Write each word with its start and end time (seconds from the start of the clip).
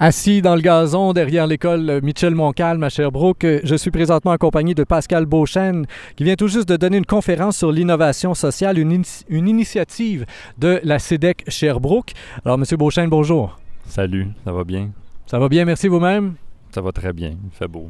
Assis 0.00 0.42
dans 0.42 0.54
le 0.54 0.60
gazon 0.60 1.12
derrière 1.12 1.48
l'école 1.48 1.98
Michel 2.04 2.32
Montcalm 2.32 2.84
à 2.84 2.88
Sherbrooke, 2.88 3.44
je 3.64 3.74
suis 3.74 3.90
présentement 3.90 4.30
accompagné 4.30 4.72
de 4.72 4.84
Pascal 4.84 5.26
Beauchesne 5.26 5.86
qui 6.14 6.22
vient 6.22 6.36
tout 6.36 6.46
juste 6.46 6.68
de 6.68 6.76
donner 6.76 6.98
une 6.98 7.04
conférence 7.04 7.56
sur 7.56 7.72
l'innovation 7.72 8.32
sociale, 8.32 8.78
une, 8.78 9.02
initiative 9.28 10.24
de 10.56 10.78
la 10.84 11.00
CEDEC 11.00 11.42
Sherbrooke. 11.48 12.12
Alors, 12.44 12.58
Monsieur 12.58 12.76
Beauchesne, 12.76 13.08
bonjour. 13.08 13.58
Salut, 13.86 14.28
ça 14.44 14.52
va 14.52 14.62
bien? 14.62 14.90
Ça 15.26 15.40
va 15.40 15.48
bien, 15.48 15.64
merci 15.64 15.88
vous-même? 15.88 16.34
Ça 16.70 16.80
va 16.80 16.92
très 16.92 17.12
bien, 17.12 17.30
il 17.30 17.50
fait 17.50 17.66
beau. 17.66 17.88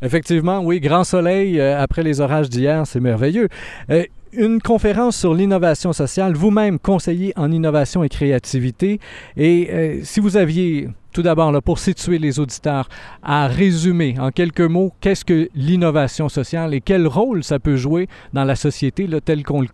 Effectivement, 0.00 0.60
oui, 0.60 0.80
grand 0.80 1.04
soleil 1.04 1.60
euh, 1.60 1.78
après 1.78 2.02
les 2.02 2.22
orages 2.22 2.48
d'hier, 2.48 2.86
c'est 2.86 3.00
merveilleux. 3.00 3.50
Euh, 3.90 4.04
une 4.32 4.62
conférence 4.62 5.18
sur 5.18 5.34
l'innovation 5.34 5.92
sociale, 5.92 6.32
vous-même 6.32 6.78
conseiller 6.78 7.34
en 7.36 7.52
innovation 7.52 8.02
et 8.02 8.08
créativité. 8.08 8.98
Et 9.36 9.68
euh, 9.70 10.00
si 10.04 10.18
vous 10.20 10.38
aviez, 10.38 10.88
tout 11.12 11.22
d'abord, 11.22 11.62
pour 11.62 11.78
situer 11.78 12.18
les 12.18 12.40
auditeurs, 12.40 12.88
à 13.22 13.46
résumer 13.46 14.16
en 14.18 14.30
quelques 14.30 14.60
mots 14.60 14.92
qu'est-ce 15.00 15.24
que 15.24 15.48
l'innovation 15.54 16.28
sociale 16.28 16.74
et 16.74 16.80
quel 16.80 17.06
rôle 17.06 17.44
ça 17.44 17.58
peut 17.58 17.76
jouer 17.76 18.08
dans 18.32 18.44
la 18.44 18.56
société 18.56 19.08
qu'on 19.44 19.64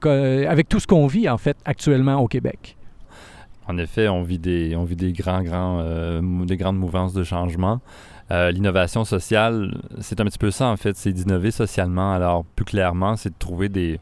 avec 0.49 0.69
tout 0.69 0.81
ce 0.81 0.87
qu'on 0.87 1.07
vit 1.07 1.29
en 1.29 1.39
fait 1.39 1.57
actuellement 1.65 2.17
au 2.17 2.29
Québec? 2.29 2.77
En 3.67 3.77
effet, 3.77 4.09
on 4.09 4.23
vit 4.23 4.39
des, 4.39 4.75
on 4.77 4.85
vit 4.85 4.97
des 4.97 5.13
grands, 5.13 5.43
grands, 5.43 5.83
des 6.23 6.57
grandes 6.57 6.79
mouvances 6.79 7.13
de 7.13 7.23
changement. 7.23 7.81
Euh, 8.31 8.51
l'innovation 8.51 9.05
sociale, 9.05 9.81
c'est 10.01 10.21
un 10.21 10.25
petit 10.25 10.39
peu 10.39 10.51
ça 10.51 10.67
en 10.67 10.77
fait, 10.77 10.97
c'est 10.97 11.13
d'innover 11.13 11.51
socialement. 11.51 12.13
Alors 12.13 12.45
plus 12.45 12.65
clairement, 12.65 13.17
c'est 13.17 13.31
de 13.31 13.39
trouver 13.39 13.69
des, 13.69 14.01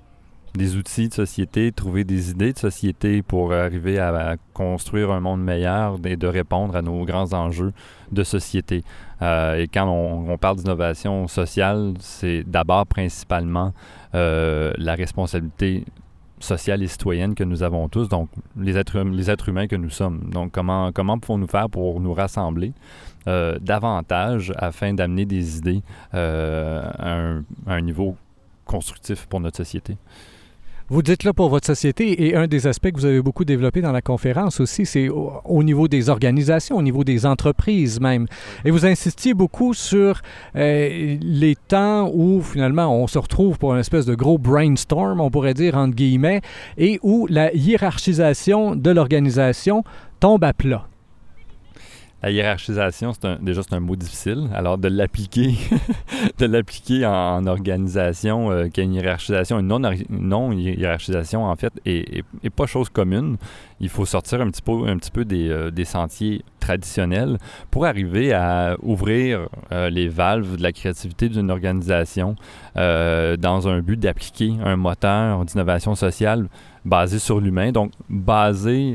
des 0.56 0.76
outils 0.76 1.08
de 1.08 1.14
société, 1.14 1.72
trouver 1.72 2.04
des 2.04 2.30
idées 2.30 2.52
de 2.52 2.58
société 2.58 3.22
pour 3.22 3.52
arriver 3.52 3.98
à, 3.98 4.36
construire 4.54 5.10
un 5.10 5.20
monde 5.20 5.42
meilleur 5.42 5.98
et 6.04 6.16
de 6.16 6.26
répondre 6.26 6.74
à 6.76 6.82
nos 6.82 7.04
grands 7.04 7.32
enjeux 7.34 7.72
de 8.12 8.24
société. 8.24 8.82
Euh, 9.22 9.56
et 9.56 9.68
quand 9.68 9.86
on, 9.86 10.36
parle 10.38 10.56
d'innovation 10.56 11.28
sociale, 11.28 11.94
c'est 12.00 12.42
d'abord 12.46 12.86
principalement 12.86 13.72
euh, 14.14 14.72
la 14.78 14.94
responsabilité 14.94 15.84
sociale 16.38 16.82
et 16.82 16.86
citoyenne 16.86 17.34
que 17.34 17.44
nous 17.44 17.62
avons 17.62 17.88
tous, 17.88 18.08
donc 18.08 18.28
les 18.58 18.76
êtres, 18.76 18.98
êtres 19.30 19.48
humains 19.48 19.66
que 19.66 19.76
nous 19.76 19.90
sommes. 19.90 20.30
Donc 20.30 20.52
comment, 20.52 21.18
pouvons-nous 21.18 21.46
faire 21.46 21.70
pour 21.70 22.00
nous 22.00 22.12
rassembler 22.12 22.72
euh, 23.26 23.58
davantage 23.60 24.52
afin 24.56 24.92
d'amener 24.92 25.24
des 25.24 25.58
idées 25.58 25.82
à, 26.12 27.40
un, 27.66 27.80
niveau 27.80 28.16
constructif 28.66 29.26
pour 29.26 29.40
notre 29.40 29.56
société? 29.56 29.96
Vous 30.88 31.02
dites 31.02 31.24
là 31.24 31.32
pour 31.32 31.48
votre 31.48 31.66
société, 31.66 32.28
et 32.28 32.36
un 32.36 32.46
des 32.46 32.68
aspects 32.68 32.92
que 32.92 32.96
vous 32.96 33.06
avez 33.06 33.20
beaucoup 33.20 33.44
développé 33.44 33.80
dans 33.80 33.90
la 33.90 34.02
conférence 34.02 34.60
aussi, 34.60 34.86
c'est 34.86 35.08
au, 35.08 35.62
niveau 35.64 35.88
des 35.88 36.10
organisations, 36.10 36.76
au 36.76 36.82
niveau 36.82 37.02
des 37.02 37.26
entreprises 37.26 38.00
même. 38.00 38.28
Et 38.64 38.70
vous 38.70 38.86
insistiez 38.86 39.34
beaucoup 39.34 39.74
sur 39.74 40.22
euh, 40.54 41.16
les 41.20 41.56
temps 41.56 42.08
où 42.14 42.40
finalement 42.40 42.96
on 42.96 43.08
se 43.08 43.18
retrouve 43.18 43.58
pour 43.58 43.74
une 43.74 43.80
espèce 43.80 44.06
de 44.06 44.14
gros 44.14 44.38
brainstorm, 44.38 45.20
on 45.20 45.28
pourrait 45.28 45.54
dire 45.54 45.76
entre 45.76 45.96
guillemets, 45.96 46.40
et 46.78 47.00
où 47.02 47.26
la 47.28 47.52
hiérarchisation 47.52 48.76
de 48.76 48.90
l'organisation 48.92 49.82
tombe 50.20 50.44
à 50.44 50.52
plat. 50.52 50.86
La 52.22 52.30
hiérarchisation, 52.30 53.12
c'est 53.12 53.44
déjà 53.44 53.62
c'est 53.62 53.74
un 53.74 53.80
mot 53.80 53.94
difficile. 53.94 54.48
Alors 54.54 54.78
de 54.78 54.88
l'appliquer, 54.88 55.54
de 56.38 56.46
l'appliquer 56.46 57.04
en, 57.04 57.46
organisation, 57.46 58.50
euh, 58.50 58.68
qu'il 58.68 58.78
y 58.78 58.80
a 58.80 58.84
une 58.84 58.94
hiérarchisation, 58.94 59.60
une 59.60 59.68
non, 60.08 60.50
hiérarchisation 60.52 61.44
en 61.44 61.54
fait, 61.56 61.72
est, 61.84 62.24
pas 62.56 62.66
chose 62.66 62.88
commune. 62.88 63.36
Il 63.80 63.90
faut 63.90 64.06
sortir 64.06 64.40
un 64.40 64.50
petit 64.50 64.62
peu, 64.62 64.88
un 64.88 64.96
petit 64.96 65.10
peu 65.10 65.26
des, 65.26 65.50
euh, 65.50 65.70
sentiers 65.84 66.42
traditionnels 66.58 67.38
pour 67.70 67.84
arriver 67.84 68.32
à 68.32 68.76
ouvrir 68.82 69.48
euh, 69.70 69.90
les 69.90 70.08
valves 70.08 70.56
de 70.56 70.62
la 70.62 70.72
créativité 70.72 71.28
d'une 71.28 71.50
organisation 71.50 72.34
dans 72.74 73.68
un 73.68 73.80
but 73.80 74.00
d'appliquer 74.00 74.54
un 74.64 74.76
moteur 74.76 75.44
d'innovation 75.44 75.94
sociale 75.94 76.48
basé 76.84 77.18
sur 77.18 77.40
l'humain, 77.40 77.72
donc 77.72 77.92
basé, 78.08 78.94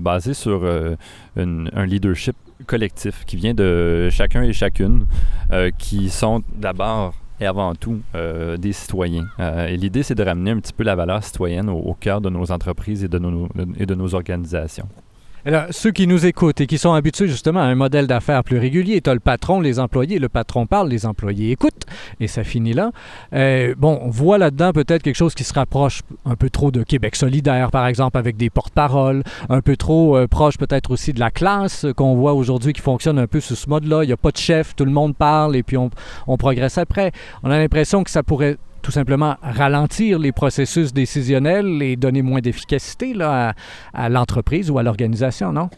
basé 0.00 0.34
sur 0.34 0.64
un 1.36 1.86
leadership 1.86 2.36
collectif 2.66 3.24
qui 3.26 3.36
vient 3.36 3.54
de 3.54 4.08
chacun 4.10 4.42
et 4.42 4.52
chacune, 4.52 5.06
euh, 5.52 5.70
qui 5.76 6.10
sont 6.10 6.42
d'abord 6.54 7.14
et 7.40 7.46
avant 7.46 7.74
tout 7.74 8.00
euh, 8.14 8.56
des 8.56 8.72
citoyens. 8.72 9.26
Euh, 9.40 9.66
et 9.66 9.76
l'idée, 9.76 10.02
c'est 10.02 10.14
de 10.14 10.22
ramener 10.22 10.52
un 10.52 10.58
petit 10.58 10.72
peu 10.72 10.84
la 10.84 10.94
valeur 10.94 11.22
citoyenne 11.22 11.68
au, 11.68 11.94
cœur 11.94 12.20
de 12.20 12.30
nos 12.30 12.50
entreprises 12.50 13.04
et 13.04 13.08
de 13.08 13.18
nos, 13.18 13.48
et 13.76 13.86
de 13.86 13.94
nos 13.94 14.14
organisations. 14.14 14.88
Alors, 15.46 15.66
ceux 15.70 15.92
qui 15.92 16.08
nous 16.08 16.26
écoutent 16.26 16.60
et 16.60 16.66
qui 16.66 16.76
sont 16.76 16.92
habitués 16.92 17.28
justement 17.28 17.60
à 17.60 17.66
un 17.66 17.76
modèle 17.76 18.08
d'affaires 18.08 18.42
plus 18.42 18.58
régulier, 18.58 19.00
tu 19.00 19.08
as 19.08 19.14
le 19.14 19.20
patron, 19.20 19.60
les 19.60 19.78
employés, 19.78 20.18
le 20.18 20.28
patron 20.28 20.66
parle, 20.66 20.88
les 20.88 21.06
employés 21.06 21.52
écoutent, 21.52 21.84
et 22.18 22.26
ça 22.26 22.42
finit 22.42 22.72
là. 22.72 22.90
Euh, 23.32 23.72
bon, 23.78 23.96
on 24.02 24.10
voit 24.10 24.38
là-dedans 24.38 24.72
peut-être 24.72 25.04
quelque 25.04 25.14
chose 25.14 25.36
qui 25.36 25.44
se 25.44 25.54
rapproche 25.54 26.02
un 26.24 26.34
peu 26.34 26.50
trop 26.50 26.72
de 26.72 26.82
Québec 26.82 27.14
solidaire, 27.14 27.70
par 27.70 27.86
exemple, 27.86 28.18
avec 28.18 28.36
des 28.36 28.50
porte-paroles, 28.50 29.22
un 29.48 29.60
peu 29.60 29.76
trop 29.76 30.16
euh, 30.16 30.26
proche 30.26 30.58
peut-être 30.58 30.90
aussi 30.90 31.12
de 31.12 31.20
la 31.20 31.30
classe 31.30 31.86
qu'on 31.94 32.16
voit 32.16 32.34
aujourd'hui 32.34 32.72
qui 32.72 32.82
fonctionne 32.82 33.20
un 33.20 33.28
peu 33.28 33.38
sous 33.38 33.54
ce 33.54 33.70
mode-là. 33.70 34.02
Il 34.02 34.08
n'y 34.08 34.12
a 34.12 34.16
pas 34.16 34.32
de 34.32 34.38
chef, 34.38 34.74
tout 34.74 34.84
le 34.84 34.90
monde 34.90 35.14
parle 35.14 35.54
et 35.54 35.62
puis 35.62 35.76
on, 35.76 35.90
on 36.26 36.36
progresse 36.36 36.76
après. 36.76 37.12
On 37.44 37.52
a 37.52 37.58
l'impression 37.58 38.02
que 38.02 38.10
ça 38.10 38.24
pourrait 38.24 38.56
tout 38.86 38.92
simplement 38.92 39.34
ralentir 39.42 40.20
les 40.20 40.30
processus 40.30 40.92
décisionnels 40.92 41.82
et 41.82 41.96
donner 41.96 42.22
moins 42.22 42.38
d'efficacité 42.38 43.16
à, 43.20 43.52
à 43.92 44.08
l'entreprise 44.08 44.70
ou 44.70 44.78
à 44.78 44.84
l'organisation, 44.84 45.52
non? 45.52 45.70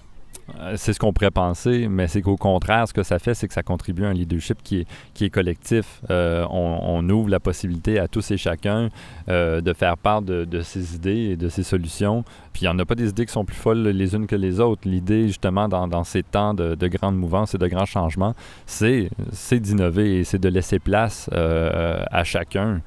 Euh, 0.56 0.74
c'est 0.76 0.92
ce 0.92 0.98
qu'on 0.98 1.12
pourrait 1.12 1.30
penser, 1.30 1.88
mais 1.88 2.08
c'est 2.08 2.22
qu'au 2.22 2.36
contraire, 2.36 2.88
ce 2.88 2.92
que 2.92 3.02
ça 3.02 3.18
fait, 3.18 3.34
c'est 3.34 3.48
que 3.48 3.54
ça 3.54 3.62
contribue 3.62 4.04
à 4.04 4.08
un 4.08 4.12
leadership 4.14 4.62
qui 4.62 4.86
est, 5.20 5.30
collectif. 5.30 6.00
Euh, 6.10 6.46
on, 6.50 7.08
ouvre 7.08 7.28
la 7.28 7.40
possibilité 7.40 7.98
à 7.98 8.08
tous 8.08 8.30
et 8.30 8.36
chacun 8.36 8.88
euh, 9.28 9.60
de 9.60 9.72
faire 9.72 9.96
part 9.96 10.22
de, 10.22 10.60
ses 10.62 10.94
idées 10.94 11.30
et 11.30 11.36
de 11.36 11.48
ses 11.48 11.62
solutions. 11.62 12.24
Puis 12.52 12.62
il 12.62 12.64
n'y 12.64 12.68
en 12.74 12.78
a 12.78 12.84
pas 12.84 12.94
des 12.94 13.10
idées 13.10 13.26
qui 13.26 13.32
sont 13.32 13.44
plus 13.44 13.56
folles 13.56 13.82
les 13.82 14.14
unes 14.14 14.26
que 14.26 14.36
les 14.36 14.60
autres. 14.60 14.82
L'idée, 14.84 15.28
justement, 15.28 15.68
dans, 15.68 16.04
ces 16.04 16.22
temps 16.22 16.54
de, 16.54 16.74
de 16.74 16.88
grandes 16.88 17.16
mouvances 17.16 17.54
et 17.54 17.58
de 17.58 17.66
grands 17.66 17.86
changements, 17.86 18.34
c'est 18.66 19.10
d'innover 19.52 20.20
et 20.20 20.24
c'est 20.24 20.38
de 20.38 20.48
laisser 20.48 20.78
place 20.78 21.28
à 21.32 22.24
chacun 22.24 22.80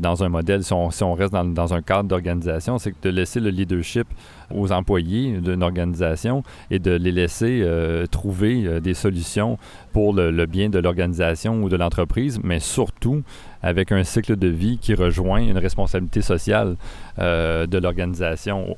dans 0.00 0.22
un 0.22 0.28
modèle. 0.28 0.64
Si 0.64 0.72
on, 0.72 0.90
si 0.90 1.02
on 1.02 1.14
reste 1.14 1.32
dans, 1.32 1.44
dans 1.44 1.74
un 1.74 1.82
cadre 1.82 2.08
d'organisation, 2.08 2.78
c'est 2.78 2.94
de 3.02 3.10
laisser 3.10 3.40
le 3.40 3.50
leadership 3.50 4.06
aux 4.54 4.72
employés 4.72 5.38
d'une 5.38 5.62
organisation 5.62 6.42
et 6.70 6.78
de 6.78 6.92
les 6.92 7.12
laisser 7.12 7.60
euh, 7.62 8.06
trouver 8.06 8.64
euh, 8.64 8.80
des 8.80 8.94
solutions 8.94 9.58
pour 9.92 10.14
le, 10.14 10.46
bien 10.46 10.68
de 10.68 10.78
l'organisation 10.78 11.62
ou 11.62 11.68
de 11.68 11.76
l'entreprise, 11.76 12.38
mais 12.42 12.60
surtout 12.60 13.22
avec 13.62 13.92
un 13.92 14.04
cycle 14.04 14.36
de 14.36 14.48
vie 14.48 14.78
qui 14.78 14.94
rejoint 14.94 15.40
une 15.40 15.58
responsabilité 15.58 16.22
sociale 16.22 16.76
euh, 17.18 17.66
de 17.66 17.78
l'organisation, 17.78 18.76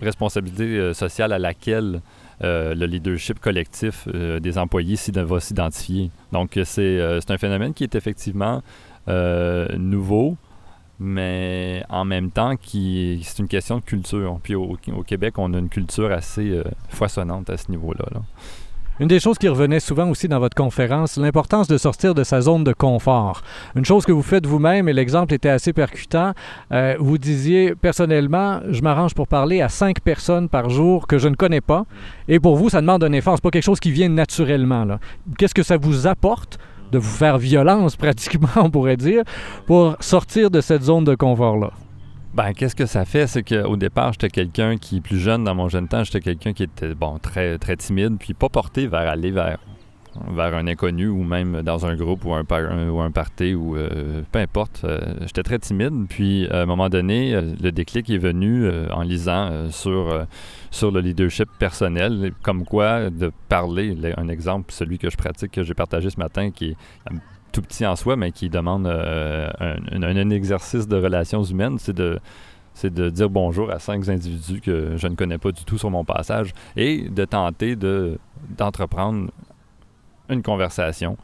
responsabilité 0.00 0.92
sociale 0.94 1.32
à 1.32 1.38
laquelle 1.38 2.00
le 2.40 2.84
leadership 2.84 3.40
collectif 3.40 4.06
des 4.08 4.58
employés 4.58 4.96
va 5.14 5.40
s'identifier. 5.40 6.10
Donc, 6.32 6.58
c'est 6.64 7.00
un 7.30 7.38
phénomène 7.38 7.72
qui 7.72 7.84
est 7.84 7.94
effectivement 7.94 8.62
nouveau, 9.06 10.36
mais 10.98 11.84
en 11.88 12.04
même 12.04 12.30
temps, 12.30 12.54
c'est 12.62 13.38
une 13.38 13.48
question 13.48 13.78
de 13.78 13.84
culture. 13.84 14.38
Puis 14.42 14.54
au, 14.54 14.76
Québec, 15.06 15.34
on 15.38 15.52
a 15.54 15.58
une 15.58 15.68
culture 15.68 16.10
assez 16.10 16.50
euh, 16.50 16.64
foisonnante 16.88 17.50
à 17.50 17.56
ce 17.56 17.70
niveau-là. 17.70 18.06
Une 18.98 19.08
des 19.08 19.20
choses 19.20 19.36
qui 19.36 19.46
revenait 19.46 19.80
souvent 19.80 20.08
aussi 20.08 20.26
dans 20.26 20.38
votre 20.38 20.56
conférence, 20.56 21.18
l'importance 21.18 21.68
de 21.68 21.76
sortir 21.76 22.14
de 22.14 22.24
sa 22.24 22.40
zone 22.40 22.64
de 22.64 22.72
confort. 22.72 23.42
Une 23.74 23.84
chose 23.84 24.06
que 24.06 24.12
vous 24.12 24.22
faites 24.22 24.46
vous-même, 24.46 24.88
et 24.88 24.94
l'exemple 24.94 25.34
était 25.34 25.50
assez 25.50 25.74
percutant, 25.74 26.32
euh, 26.72 26.96
vous 26.98 27.18
disiez, 27.18 27.74
personnellement, 27.74 28.60
je 28.70 28.80
m'arrange 28.80 29.12
pour 29.12 29.28
parler 29.28 29.60
à 29.60 29.68
cinq 29.68 30.00
personnes 30.00 30.48
par 30.48 30.70
jour 30.70 31.06
que 31.06 31.18
je 31.18 31.28
ne 31.28 31.34
connais 31.34 31.60
pas, 31.60 31.84
et 32.26 32.40
pour 32.40 32.56
vous, 32.56 32.70
ça 32.70 32.80
demande 32.80 33.04
un 33.04 33.12
effort, 33.12 33.34
c'est 33.36 33.42
pas 33.42 33.50
quelque 33.50 33.64
chose 33.64 33.80
qui 33.80 33.90
vient 33.90 34.08
naturellement. 34.08 34.86
Qu'est-ce 35.36 35.54
que 35.54 35.62
ça 35.62 35.76
vous 35.76 36.06
apporte 36.06 36.58
de 36.92 36.98
vous 36.98 37.10
faire 37.10 37.38
violence 37.38 37.96
pratiquement, 37.96 38.48
on 38.56 38.70
pourrait 38.70 38.96
dire, 38.96 39.22
pour 39.66 39.96
sortir 40.00 40.50
de 40.50 40.60
cette 40.60 40.82
zone 40.82 41.04
de 41.04 41.14
confort-là? 41.14 41.70
Ben, 42.34 42.52
qu'est-ce 42.52 42.76
que 42.76 42.84
ça 42.84 43.06
fait? 43.06 43.26
C'est 43.26 43.42
qu'au 43.42 43.76
départ, 43.76 44.12
j'étais 44.12 44.28
quelqu'un 44.28 44.76
qui, 44.76 45.00
plus 45.00 45.18
jeune, 45.18 45.44
dans 45.44 45.54
mon 45.54 45.68
jeune 45.68 45.88
temps, 45.88 46.04
j'étais 46.04 46.20
quelqu'un 46.20 46.52
qui 46.52 46.64
était, 46.64 46.94
bon, 46.94 47.18
très, 47.18 47.56
très 47.56 47.76
timide, 47.76 48.16
puis 48.18 48.34
pas 48.34 48.50
porté 48.50 48.86
vers 48.86 49.08
aller 49.08 49.30
vers 49.30 49.58
vers 50.28 50.54
un 50.54 50.66
inconnu 50.66 51.08
ou 51.08 51.22
même 51.22 51.62
dans 51.62 51.86
un 51.86 51.96
groupe 51.96 52.24
ou 52.24 52.34
un, 52.34 52.44
ou 52.88 53.00
un 53.00 53.10
party 53.10 53.54
ou 53.54 53.76
euh, 53.76 54.22
peu 54.30 54.38
importe. 54.38 54.82
Euh, 54.84 54.98
j'étais 55.22 55.42
très 55.42 55.58
timide. 55.58 56.06
Puis 56.08 56.48
à 56.48 56.62
un 56.62 56.66
moment 56.66 56.88
donné, 56.88 57.34
euh, 57.34 57.54
le 57.60 57.72
déclic 57.72 58.10
est 58.10 58.18
venu 58.18 58.68
en 58.90 59.02
lisant 59.02 59.70
sur, 59.70 60.26
sur 60.70 60.90
le 60.90 61.00
leadership 61.00 61.48
personnel, 61.58 62.32
comme 62.42 62.64
quoi 62.64 63.10
de 63.10 63.30
parler, 63.48 63.96
un 64.16 64.28
exemple, 64.28 64.72
celui 64.72 64.98
que 64.98 65.10
je 65.10 65.16
pratique, 65.16 65.52
que 65.52 65.62
j'ai 65.62 65.74
partagé 65.74 66.10
ce 66.10 66.18
matin, 66.18 66.50
qui 66.50 66.70
est 66.70 66.76
tout 67.52 67.62
petit 67.62 67.86
en 67.86 67.96
soi, 67.96 68.16
mais 68.16 68.32
qui 68.32 68.50
demande 68.50 68.86
un, 68.86 69.50
un, 69.90 70.30
exercice 70.30 70.86
de 70.88 70.96
relations 70.96 71.42
humaines, 71.42 71.78
c'est 71.78 71.96
de 71.96 72.18
c'est 72.76 72.92
de 72.92 73.08
dire 73.08 73.30
bonjour 73.30 73.70
à 73.70 73.78
cinq 73.78 74.06
individus 74.10 74.60
que 74.60 74.98
je 74.98 75.08
ne 75.08 75.14
connais 75.14 75.38
pas 75.38 75.50
du 75.50 75.64
tout 75.64 75.78
sur 75.78 75.90
mon 75.90 76.04
passage 76.04 76.52
et 76.76 77.08
de 77.08 77.24
tenter 77.24 77.74
de, 77.74 78.18
d'entreprendre 78.50 79.30
une 80.28 80.42
conversation 80.42 81.16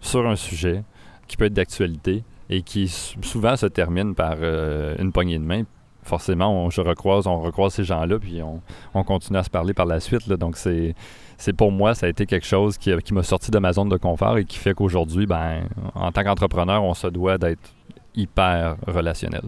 sur 0.00 0.26
un 0.26 0.36
sujet 0.36 0.82
qui 1.28 1.36
peut 1.36 1.46
être 1.46 1.54
d'actualité 1.54 2.24
et 2.48 2.62
qui 2.62 2.88
souvent 2.88 3.56
se 3.56 3.66
termine 3.66 4.14
par 4.14 4.36
euh, 4.40 4.96
une 4.98 5.12
poignée 5.12 5.38
de 5.38 5.44
main. 5.44 5.62
Forcément, 6.02 6.64
on, 6.64 6.70
je 6.70 6.80
recroise, 6.80 7.26
on 7.26 7.40
recroise 7.40 7.74
ces 7.74 7.84
gens-là, 7.84 8.18
puis 8.18 8.40
on, 8.42 9.04
continue 9.04 9.38
à 9.38 9.44
se 9.44 9.50
parler 9.50 9.74
par 9.74 9.86
la 9.86 10.00
suite. 10.00 10.28
Donc, 10.28 10.56
c'est, 10.56 10.94
c'est 11.36 11.52
pour 11.52 11.70
moi, 11.70 11.94
ça 11.94 12.06
a 12.06 12.08
été 12.08 12.26
quelque 12.26 12.46
chose 12.46 12.78
qui, 12.78 12.90
qui 13.04 13.14
m'a 13.14 13.22
sorti 13.22 13.50
de 13.50 13.58
ma 13.58 13.72
zone 13.72 13.88
de 13.88 13.96
confort 13.96 14.38
et 14.38 14.44
qui 14.44 14.58
fait 14.58 14.74
qu'aujourd'hui, 14.74 15.26
ben, 15.26 15.68
en 15.94 16.10
tant 16.10 16.24
qu'entrepreneur, 16.24 16.82
on 16.82 16.94
se 16.94 17.06
doit 17.06 17.38
d'être 17.38 17.70
hyper 18.16 18.76
relationnel. 18.86 19.42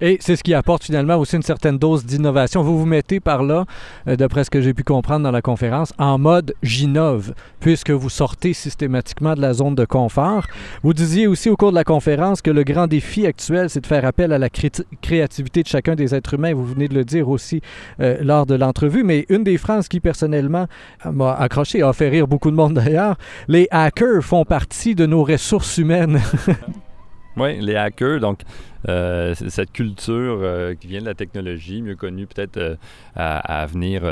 Et 0.00 0.16
c'est 0.20 0.36
ce 0.36 0.42
qui 0.42 0.54
apporte 0.54 0.84
finalement 0.84 1.16
aussi 1.16 1.36
une 1.36 1.42
certaine 1.42 1.78
dose 1.78 2.04
d'innovation. 2.04 2.62
Vous 2.62 2.78
vous 2.78 2.86
mettez 2.86 3.20
par 3.20 3.42
là, 3.42 3.66
euh, 4.08 4.16
d'après 4.16 4.44
ce 4.44 4.50
que 4.50 4.60
j'ai 4.60 4.72
pu 4.72 4.82
comprendre 4.82 5.24
dans 5.24 5.30
la 5.30 5.42
conférence, 5.42 5.92
en 5.98 6.18
mode 6.18 6.54
Ginove, 6.62 7.34
puisque 7.60 7.90
vous 7.90 8.08
sortez 8.08 8.54
systématiquement 8.54 9.34
de 9.34 9.40
la 9.40 9.52
zone 9.52 9.74
de 9.74 9.84
confort. 9.84 10.46
Vous 10.82 10.94
disiez 10.94 11.26
aussi 11.26 11.50
au 11.50 11.56
cours 11.56 11.70
de 11.70 11.76
la 11.76 11.84
conférence 11.84 12.40
que 12.40 12.50
le 12.50 12.64
grand 12.64 12.86
défi 12.86 13.26
actuel, 13.26 13.68
c'est 13.68 13.80
de 13.80 13.86
faire 13.86 14.04
appel 14.04 14.32
à 14.32 14.38
la 14.38 14.48
créativité 14.48 15.62
de 15.62 15.68
chacun 15.68 15.94
des 15.94 16.14
êtres 16.14 16.34
humains. 16.34 16.54
Vous 16.54 16.66
venez 16.66 16.88
de 16.88 16.94
le 16.94 17.04
dire 17.04 17.28
aussi 17.28 17.60
euh, 18.00 18.18
lors 18.22 18.46
de 18.46 18.54
l'entrevue, 18.54 19.04
mais 19.04 19.26
une 19.28 19.44
des 19.44 19.58
phrases 19.58 19.88
qui 19.88 20.00
personnellement 20.00 20.66
m'a 21.04 21.34
accroché, 21.34 21.82
a 21.82 21.92
fait 21.92 22.08
rire 22.08 22.26
beaucoup 22.26 22.50
de 22.50 22.56
monde 22.56 22.74
d'ailleurs, 22.74 23.16
les 23.48 23.68
hackers 23.70 24.22
font 24.22 24.44
partie 24.44 24.94
de 24.94 25.06
nos 25.06 25.24
ressources 25.24 25.78
humaines. 25.78 26.20
oui, 27.36 27.60
les 27.60 27.76
hackers, 27.76 28.20
donc 28.20 28.40
euh, 28.88 29.34
cette 29.34 29.72
culture 29.72 30.38
euh, 30.42 30.74
qui 30.74 30.88
vient 30.88 31.00
de 31.00 31.06
la 31.06 31.14
technologie, 31.14 31.82
mieux 31.82 31.96
connue 31.96 32.26
peut-être 32.26 32.56
euh, 32.56 32.76
à, 33.14 33.66
venir, 33.66 34.02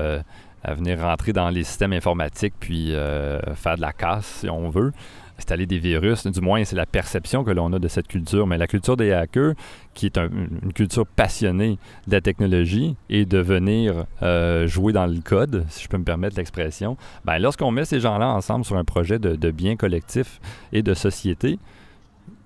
à 0.62 0.74
venir 0.74 1.00
rentrer 1.00 1.32
dans 1.32 1.50
les 1.50 1.64
systèmes 1.64 1.92
informatiques 1.92 2.54
puis 2.60 2.92
faire 3.54 3.76
de 3.76 3.80
la 3.80 3.92
casse, 3.92 4.40
si 4.40 4.50
on 4.50 4.70
veut 4.70 4.92
installer 5.38 5.66
des 5.66 5.78
virus, 5.78 6.26
du 6.26 6.40
moins 6.40 6.64
c'est 6.64 6.74
la 6.74 6.84
perception 6.84 7.44
que 7.44 7.52
l'on 7.52 7.72
a 7.72 7.78
de 7.78 7.86
cette 7.86 8.08
culture, 8.08 8.48
mais 8.48 8.58
la 8.58 8.66
culture 8.66 8.96
des 8.96 9.12
hackers, 9.12 9.54
qui 9.94 10.06
est 10.06 10.18
une 10.18 10.72
culture 10.72 11.06
passionnée 11.06 11.78
de 12.08 12.12
la 12.12 12.20
technologie 12.20 12.96
et 13.08 13.24
de 13.24 13.38
venir 13.38 14.04
jouer 14.66 14.92
dans 14.92 15.06
le 15.06 15.20
code, 15.20 15.64
si 15.68 15.84
je 15.84 15.88
peux 15.88 15.96
me 15.98 16.04
permettre 16.04 16.36
l'expression, 16.36 16.96
ben, 17.24 17.38
lorsqu'on 17.38 17.70
met 17.70 17.84
ces 17.84 18.00
gens-là 18.00 18.28
ensemble 18.28 18.64
sur 18.64 18.76
un 18.76 18.84
projet 18.84 19.20
de, 19.20 19.36
de 19.36 19.50
bien 19.52 19.76
collectif 19.76 20.40
et 20.72 20.82
de 20.82 20.92
société, 20.92 21.60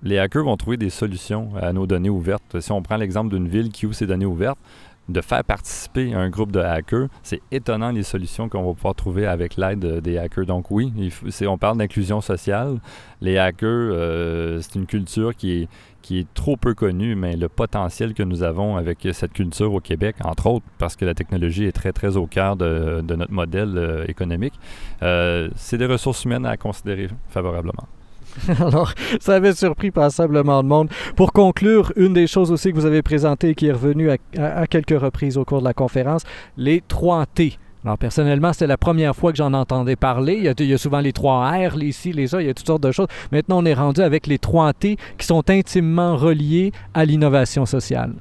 les 0.03 0.19
hackers 0.19 0.43
vont 0.43 0.57
trouver 0.57 0.77
des 0.77 0.89
solutions 0.89 1.51
à 1.59 1.71
nos 1.73 1.87
données 1.87 2.09
ouvertes. 2.09 2.59
Si 2.59 2.71
on 2.71 2.81
prend 2.81 2.97
l'exemple 2.97 3.33
d'une 3.33 3.47
ville 3.47 3.71
qui 3.71 3.85
ouvre 3.85 3.95
ses 3.95 4.05
données 4.05 4.25
ouvertes, 4.25 4.59
de 5.09 5.19
faire 5.19 5.43
participer 5.43 6.13
un 6.13 6.29
groupe 6.29 6.51
de 6.51 6.59
hackers, 6.59 7.07
c'est 7.23 7.41
étonnant 7.51 7.91
les 7.91 8.03
solutions 8.03 8.47
qu'on 8.47 8.63
va 8.63 8.73
pouvoir 8.73 8.95
trouver 8.95 9.25
avec 9.25 9.57
l'aide 9.57 9.99
des 9.99 10.17
hackers. 10.17 10.45
Donc 10.45 10.71
oui, 10.71 10.93
on 11.45 11.57
parle 11.57 11.77
d'inclusion 11.77 12.21
sociale. 12.21 12.79
Les 13.19 13.37
hackers, 13.37 13.69
euh, 13.69 14.61
c'est 14.61 14.75
une 14.75 14.85
culture 14.85 15.35
qui 15.35 15.67
est, 16.09 16.27
trop 16.33 16.57
peu 16.57 16.73
connue, 16.73 17.15
mais 17.15 17.35
le 17.35 17.49
potentiel 17.49 18.13
que 18.13 18.23
nous 18.23 18.43
avons 18.43 18.77
avec 18.77 19.07
cette 19.13 19.33
culture 19.33 19.73
au 19.73 19.79
Québec, 19.79 20.17
entre 20.23 20.47
autres, 20.47 20.65
parce 20.77 20.95
que 20.95 21.05
la 21.05 21.13
technologie 21.13 21.65
est 21.65 21.71
très, 21.71 21.91
très 21.91 22.17
au 22.17 22.27
cœur 22.27 22.55
de, 22.55 23.01
notre 23.01 23.31
modèle 23.31 23.77
euh, 23.77 24.05
économique, 24.07 24.53
euh, 25.01 25.49
c'est 25.55 25.77
des 25.77 25.85
ressources 25.85 26.23
humaines 26.25 26.45
à 26.45 26.57
considérer 26.57 27.09
favorablement. 27.29 27.87
Alors, 28.59 28.93
ça 29.19 29.35
avait 29.35 29.53
surpris 29.53 29.91
passablement 29.91 30.63
de 30.63 30.67
monde. 30.67 30.89
Pour 31.15 31.33
conclure, 31.33 31.91
une 31.95 32.13
des 32.13 32.27
choses 32.27 32.51
aussi 32.51 32.71
que 32.71 32.75
vous 32.75 32.85
avez 32.85 33.01
présentées 33.01 33.49
et 33.49 33.55
qui 33.55 33.67
est 33.67 33.71
revenue 33.71 34.11
à, 34.11 34.67
quelques 34.67 34.99
reprises 34.99 35.37
au 35.37 35.45
cours 35.45 35.59
de 35.59 35.65
la 35.65 35.73
conférence, 35.73 36.23
les 36.57 36.81
3 36.87 37.25
T. 37.27 37.57
Alors, 37.85 37.97
personnellement, 37.97 38.53
c'était 38.53 38.67
la 38.67 38.77
première 38.77 39.15
fois 39.15 39.31
que 39.31 39.37
j'en 39.37 39.53
entendais 39.53 39.97
parler. 39.97 40.35
Il 40.35 40.67
y, 40.67 40.73
a, 40.73 40.77
souvent 40.77 41.01
les 41.01 41.11
3 41.11 41.51
R, 41.69 41.75
les 41.75 41.91
ci, 41.91 42.13
les 42.13 42.27
ça, 42.27 42.41
il 42.41 42.47
y 42.47 42.49
a 42.49 42.53
toutes 42.53 42.67
sortes 42.67 42.83
de 42.83 42.91
choses. 42.91 43.07
Maintenant, 43.31 43.61
on 43.61 43.65
est 43.65 43.73
rendu 43.73 44.01
avec 44.01 44.25
les 44.25 44.39
3 44.39 44.73
T 44.73 44.97
qui 45.17 45.25
sont 45.25 45.49
intimement 45.49 46.15
reliés 46.15 46.71
à 46.93 47.03
l'innovation 47.03 47.65
sociale. 47.65 48.13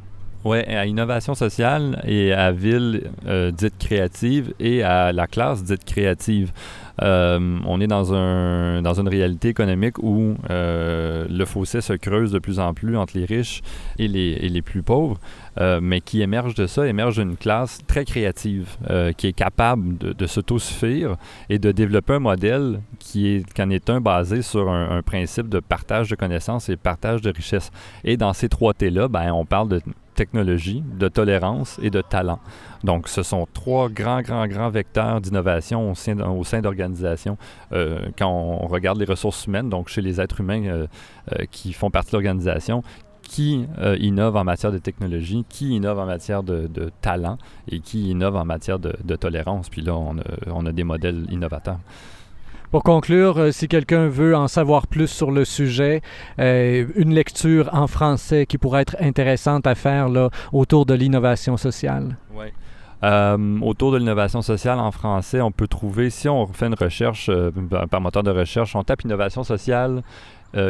Oui, 0.45 0.59
à 0.59 0.87
innovation 0.87 1.37
sociale 1.37 2.03
et 2.05 2.33
à 2.33 2.51
ville 2.51 3.11
euh, 3.29 3.53
dite 3.53 3.79
créative 3.79 4.53
et 4.59 4.83
à 4.83 5.13
la 5.13 5.29
classe 5.29 5.63
dite 5.63 5.85
créative. 5.85 6.51
Euh, 7.03 7.59
on 7.67 7.81
est 7.81 7.87
dans, 7.87 8.15
un, 8.15 8.81
dans 8.83 9.01
une 9.01 9.09
réalité 9.09 9.49
économique 9.49 9.99
où 9.99 10.35
euh, 10.51 11.27
le 11.29 11.45
fossé 11.45 11.81
se 11.81 11.93
creuse 11.93 12.33
de 12.33 12.39
plus 12.39 12.59
en 12.59 12.75
plus 12.75 12.97
entre 12.97 13.17
les 13.17 13.25
riches 13.25 13.63
et 13.99 14.09
les, 14.09 14.39
et 14.41 14.49
les 14.49 14.63
plus 14.63 14.83
pauvres, 14.83 15.19
mais 15.83 16.01
qui 16.01 16.23
émerge 16.23 16.55
de 16.55 16.67
ça, 16.67 16.87
émerge 16.87 17.19
une 17.19 17.37
classe 17.37 17.81
très 17.87 18.05
créative, 18.05 18.77
qui 19.17 19.27
est 19.27 19.33
capable 19.33 19.99
de, 19.99 20.13
de 20.13 20.27
s'autosuffire 20.27 21.17
et 21.51 21.59
de 21.59 21.73
développer 21.73 22.15
un 22.15 22.21
modèle 22.21 22.81
qui 22.99 23.45
qu'en 23.55 23.69
est 23.71 23.91
un 23.91 24.01
basé 24.01 24.43
sur 24.43 24.71
un, 24.71 24.97
un, 24.97 25.03
principe 25.03 25.49
de 25.49 25.61
partage 25.61 26.09
de 26.09 26.17
connaissances 26.17 26.69
et 26.69 26.77
partage 26.77 27.21
de 27.21 27.31
richesses. 27.31 27.71
Et 28.05 28.17
dans 28.17 28.33
ces 28.33 28.49
trois 28.49 28.73
T-là, 28.73 29.09
ben, 29.09 29.31
on 29.33 29.45
parle 29.45 29.69
de 29.69 29.81
technologie, 30.23 30.85
de 31.05 31.09
tolérance 31.09 31.81
et 31.83 31.91
de 31.91 32.01
talent. 32.01 32.39
Donc, 32.85 33.09
ce 33.09 33.25
sont 33.25 33.45
trois 33.53 33.89
grands, 33.89 34.23
grands, 34.23 34.47
grands 34.47 34.71
vecteurs 34.71 35.21
d'innovation 35.21 35.91
au 35.91 35.95
sein, 35.97 36.17
au 36.21 36.45
d'organisations. 36.63 37.37
Euh, 37.73 38.07
quand 38.17 38.31
on 38.31 38.69
regarde 38.69 38.99
les 38.99 39.05
ressources 39.05 39.47
humaines, 39.47 39.69
donc 39.69 39.89
chez 39.89 40.01
les 40.01 40.21
êtres 40.21 40.41
humains 40.41 40.65
euh, 40.65 40.87
euh, 41.33 41.45
qui 41.51 41.73
font 41.73 41.91
partie 41.91 42.13
de 42.13 42.17
l'organisation, 42.19 42.85
qui 43.23 43.67
innove 43.99 44.37
en 44.37 44.45
matière 44.45 44.73
de 44.73 44.79
technologie, 44.79 45.45
qui 45.49 45.75
innove 45.77 45.99
en 45.99 46.07
matière 46.07 46.43
de, 46.43 46.69
talent 47.01 47.39
et 47.71 47.79
qui 47.81 48.11
innove 48.11 48.37
en 48.37 48.45
matière 48.45 48.79
de, 48.79 49.17
tolérance. 49.17 49.71
Puis 49.71 49.81
là, 49.81 49.95
on 49.95 50.67
a 50.67 50.73
des 50.73 50.85
modèles 50.85 51.25
innovateurs. 51.31 51.79
Pour 52.73 52.85
conclure, 52.85 53.37
euh, 53.37 53.51
si 53.51 53.69
quelqu'un 53.69 54.09
veut 54.09 54.35
en 54.35 54.49
savoir 54.49 54.87
plus 54.87 55.09
sur 55.09 55.31
le 55.31 55.45
sujet, 55.45 56.01
euh, 56.39 56.87
une 56.97 57.13
lecture 57.13 57.69
en 57.75 57.87
français 57.87 58.47
qui 58.47 58.57
pourrait 58.57 58.81
être 58.81 58.97
intéressante 58.99 59.67
à 59.67 59.75
faire 59.75 60.09
là, 60.09 60.31
autour 60.55 60.87
de 60.87 60.95
l'innovation 60.95 61.59
sociale. 61.59 62.17
Oui. 62.35 62.47
Euh, 63.03 63.59
autour 63.61 63.93
de 63.93 63.99
l'innovation 63.99 64.41
sociale 64.41 64.79
en 64.79 64.91
français, 64.91 65.43
on 65.43 65.51
peut 65.51 65.69
trouver, 65.69 66.09
si 66.09 66.31
on 66.31 66.47
fait 66.47 66.67
une 66.69 66.75
recherche 66.75 67.31
par 67.91 68.01
moteur 68.01 68.23
de 68.23 68.31
recherche, 68.31 68.75
on 68.75 68.83
tape 68.85 69.03
innovation 69.03 69.45
sociale, 69.45 70.03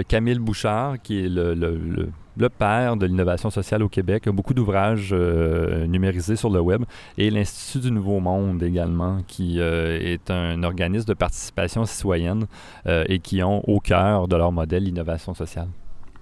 Camille 0.09 0.41
Bouchard, 0.41 1.01
qui 1.03 1.25
est 1.25 1.29
le, 1.29 2.09
le 2.37 2.49
père 2.49 2.96
de 2.96 3.06
l'innovation 3.06 3.50
sociale 3.50 3.82
au 3.82 3.88
Québec, 3.88 4.26
a 4.26 4.32
beaucoup 4.32 4.55
d'ouvrages 4.55 5.11
euh, 5.12 5.87
numérisés 5.87 6.37
sur 6.37 6.50
le 6.50 6.61
web, 6.61 6.84
et 7.19 7.31
l'Institut 7.31 7.87
du 7.87 7.93
Nouveau 7.93 8.20
Monde 8.20 8.62
également, 8.62 9.19
qui 9.26 9.61
euh, 9.61 9.99
est 10.00 10.31
un 10.31 10.62
organisme 10.62 11.06
de 11.06 11.14
participation 11.14 11.84
citoyenne 11.84 12.46
euh, 12.87 13.05
et 13.08 13.19
qui 13.19 13.43
ont 13.43 13.62
au 13.69 13.81
cœur 13.81 14.29
de 14.29 14.36
leur 14.36 14.53
modèle 14.53 14.84
l'innovation 14.84 15.34
sociale. 15.34 15.69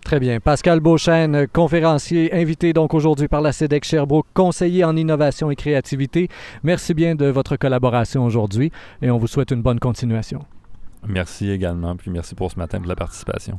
Très 0.04 0.18
bien. 0.18 0.40
Pascal 0.40 0.80
Beauchesne, 0.80 1.46
conférencier, 1.46 2.32
invité 2.34 2.72
donc 2.72 2.94
aujourd'hui 2.94 3.28
par 3.28 3.42
la 3.42 3.52
CEDEC 3.52 3.84
Sherbrooke, 3.84 4.26
conseiller 4.32 4.82
en 4.82 4.96
innovation 4.96 5.50
et 5.50 5.56
créativité. 5.56 6.28
Merci 6.62 6.94
bien 6.94 7.14
de 7.14 7.26
votre 7.26 7.56
collaboration 7.56 8.24
aujourd'hui 8.24 8.72
et 9.02 9.10
on 9.10 9.18
vous 9.18 9.26
souhaite 9.26 9.50
une 9.50 9.62
bonne 9.62 9.78
continuation. 9.78 10.40
Merci 11.06 11.50
également, 11.50 11.96
puis 11.96 12.10
merci 12.10 12.34
pour 12.34 12.50
ce 12.50 12.58
matin 12.58 12.80
de 12.80 12.88
la 12.88 12.96
participation. 12.96 13.58